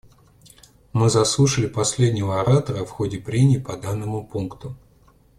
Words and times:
Мы 0.93 1.11
заслушали 1.11 1.67
последнего 1.67 2.41
оратора 2.41 2.83
в 2.85 2.89
ходе 2.89 3.19
прений 3.19 3.59
по 3.61 3.77
данному 3.77 4.25
пункту. 4.25 4.75